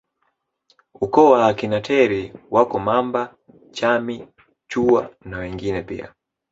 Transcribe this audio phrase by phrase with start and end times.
[1.03, 3.35] Ukoo wa akina Teri wako Mamba
[3.71, 4.27] Chami
[4.67, 6.13] Chuwa na wengine pia